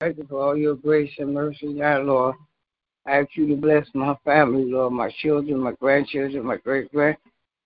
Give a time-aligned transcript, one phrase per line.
[0.00, 2.36] Thank you for all your grace and mercy, God, Lord.
[3.04, 7.16] I ask you to bless my family, Lord, my children, my grandchildren, my great grand.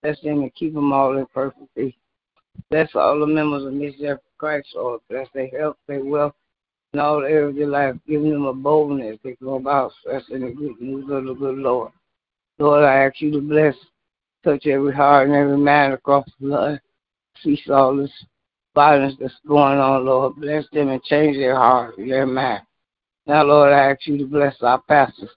[0.01, 1.93] Bless them and keep them all in perfect peace.
[2.71, 5.01] Bless all the members of Missionary of Christ, Lord.
[5.11, 6.33] Bless their health, their wealth,
[6.93, 10.53] and all areas of their life, giving them a boldness they go about spreading the
[10.53, 11.91] good news of the good Lord.
[12.57, 13.75] Lord, I ask you to bless,
[14.43, 16.81] touch every heart and every mind across the land.
[17.43, 18.11] Cease all this
[18.73, 20.35] violence that's going on, Lord.
[20.37, 22.63] Bless them and change their heart, their mind.
[23.25, 25.29] Now, Lord, I ask you to bless our pastors.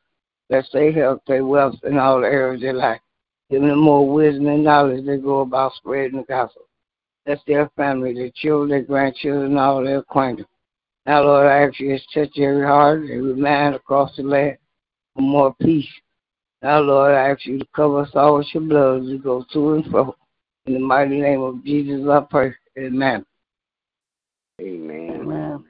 [0.49, 3.01] Bless their health, their wealth, and all the areas of their life.
[3.51, 6.63] Give them more wisdom and knowledge they go about spreading the gospel.
[7.25, 10.51] Bless their family, their children, their grandchildren, and all their acquaintances.
[11.07, 14.59] Now, Lord, I ask you to touch every heart, every mind across the land
[15.15, 15.89] for more peace.
[16.63, 19.45] Now, Lord, I ask you to cover us all with your blood as we go
[19.53, 20.17] to and fro.
[20.67, 22.55] In the mighty name of Jesus, I pray.
[22.79, 23.25] Amen.
[24.61, 25.21] Amen.
[25.21, 25.65] Amen.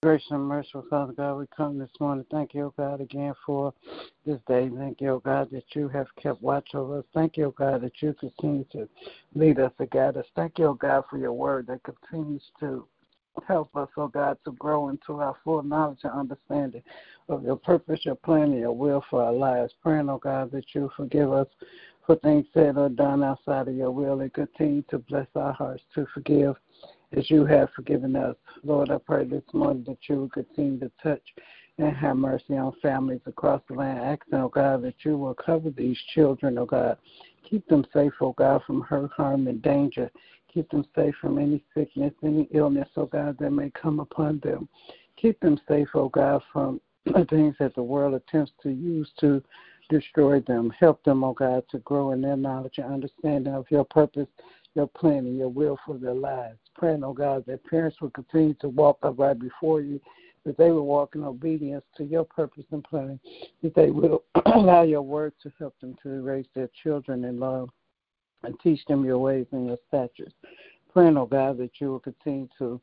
[0.00, 2.24] Gracious and merciful Father God, we come this morning.
[2.30, 3.74] Thank you, God, again for
[4.24, 4.70] this day.
[4.72, 7.04] Thank you, God, that you have kept watch over us.
[7.12, 8.88] Thank you, God, that you continue to
[9.34, 10.26] lead us and guide us.
[10.36, 12.86] Thank you, God, for your word that continues to
[13.48, 16.82] help us, oh God, to grow into our full knowledge and understanding
[17.28, 19.72] of your purpose, your plan, and your will for our lives.
[19.82, 21.48] Praying, oh God, that you forgive us
[22.08, 25.82] for things said or done outside of your will and continue to bless our hearts
[25.94, 26.56] to forgive
[27.14, 28.34] as you have forgiven us.
[28.64, 31.20] Lord, I pray this morning that you will continue to touch
[31.76, 33.98] and have mercy on families across the land.
[33.98, 36.96] Asking, oh God, that you will cover these children, oh God.
[37.48, 40.10] Keep them safe, oh God, from hurt, harm, and danger.
[40.52, 44.66] Keep them safe from any sickness, any illness, oh God, that may come upon them.
[45.18, 46.80] Keep them safe, oh God, from
[47.28, 49.42] things that the world attempts to use to
[49.88, 50.72] destroy them.
[50.78, 54.28] Help them, oh God, to grow in their knowledge and understanding of your purpose,
[54.74, 58.54] your plan, and your will for their lives praying, oh God, that parents will continue
[58.54, 60.00] to walk upright before you,
[60.46, 63.18] that they will walk in obedience to your purpose and plan,
[63.62, 67.68] that they will allow your word to help them to raise their children in love
[68.44, 70.34] and teach them your ways and your statutes.
[70.92, 72.80] Praying, oh God, that you will continue to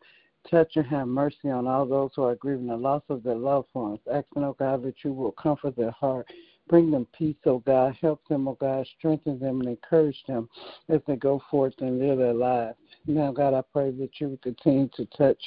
[0.52, 3.70] touch and have mercy on all those who are grieving the loss of their loved
[3.74, 4.00] ones.
[4.14, 6.28] Asking, oh God, that you will comfort their heart
[6.68, 7.96] Bring them peace, oh God.
[8.02, 8.88] Help them, oh God.
[8.98, 10.50] Strengthen them and encourage them
[10.90, 12.78] as they go forth and live their lives.
[13.06, 15.38] Now, God, I pray that you will continue to touch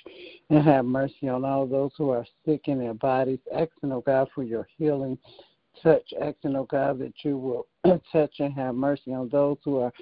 [0.48, 3.40] and have mercy on all those who are sick in their bodies.
[3.52, 5.18] Asking, oh God, for your healing
[5.82, 6.12] touch.
[6.20, 7.66] Asking, oh God, that you will
[8.12, 9.92] touch and have mercy on those who are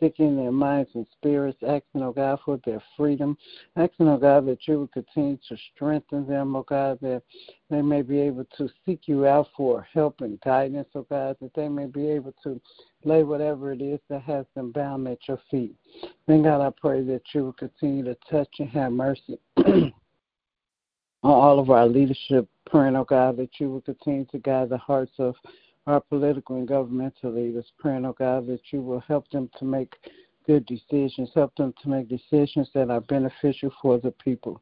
[0.00, 3.36] seeking their minds and spirits, asking, oh God, for their freedom,
[3.76, 7.22] asking, oh God, that you would continue to strengthen them, oh God, that
[7.70, 11.54] they may be able to seek you out for help and guidance, oh God, that
[11.54, 12.60] they may be able to
[13.04, 15.74] lay whatever it is that has them bound at your feet.
[16.26, 19.38] Then, God, I pray that you will continue to touch and have mercy.
[21.24, 24.76] on all of our leadership, praying, oh God, that you will continue to guide the
[24.78, 25.34] hearts of
[25.86, 29.94] our political and governmental leaders, praying, oh God, that you will help them to make
[30.46, 34.60] good decisions, help them to make decisions that are beneficial for the people.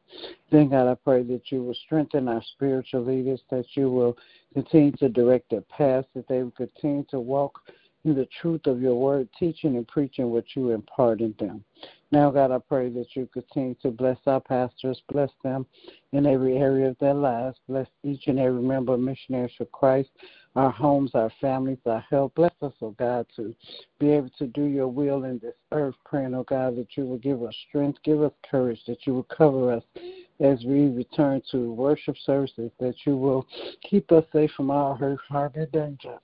[0.51, 4.17] Then, God, I pray that you will strengthen our spiritual leaders, that you will
[4.55, 7.61] continue to direct their paths, that they will continue to walk
[8.05, 11.65] in the truth of your word, teaching and preaching what you impart in them.
[12.13, 15.65] Now, God, I pray that you continue to bless our pastors, bless them
[16.13, 20.11] in every area of their lives, bless each and every member of Missionaries for Christ,
[20.55, 22.33] our homes, our families, our health.
[22.35, 23.55] Bless us, oh God, to
[23.99, 27.17] be able to do your will in this earth, praying, oh God, that you will
[27.17, 29.85] give us strength, give us courage, that you will cover us
[30.39, 33.47] as we return to worship services, that you will
[33.89, 36.19] keep us safe from all hurt, harm, and danger.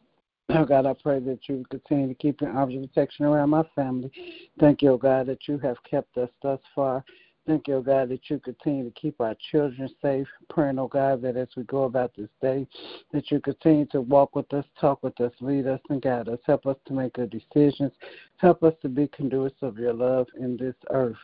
[0.54, 3.64] Oh God, I pray that you continue to keep your arms of protection around my
[3.76, 4.10] family.
[4.58, 7.04] Thank you, oh God, that you have kept us thus far.
[7.48, 10.26] Thank you, oh God, that you continue to keep our children safe.
[10.50, 12.66] Praying, oh God, that as we go about this day,
[13.10, 16.38] that you continue to walk with us, talk with us, lead us, and guide us.
[16.44, 17.90] Help us to make good decisions.
[18.36, 21.16] Help us to be conduits of your love in this earth.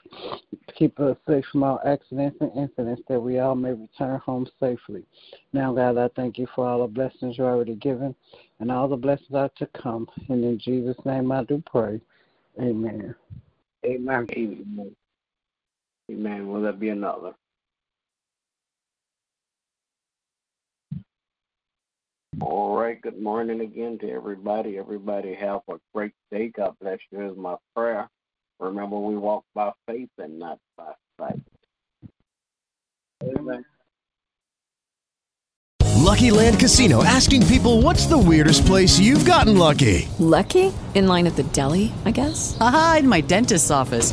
[0.75, 5.05] Keep us safe from all accidents and incidents that we all may return home safely.
[5.53, 8.15] Now, God, I thank you for all the blessings you already given
[8.61, 10.09] and all the blessings are to come.
[10.31, 12.01] And in Jesus' name I do pray.
[12.59, 13.15] Amen.
[13.85, 14.27] Amen.
[14.35, 14.97] Amen.
[16.11, 16.49] Amen.
[16.49, 17.33] Will there be another?
[22.41, 23.01] All right.
[23.01, 24.77] Good morning again to everybody.
[24.77, 26.49] Everybody have a great day.
[26.49, 28.09] God bless you is my prayer.
[28.61, 31.41] Remember, we walk by faith and not by sight.
[33.23, 33.65] Amen.
[36.05, 40.07] Lucky Land Casino asking people what's the weirdest place you've gotten lucky?
[40.19, 40.73] Lucky?
[40.95, 42.57] In line at the deli, I guess?
[42.61, 44.13] Aha, in my dentist's office.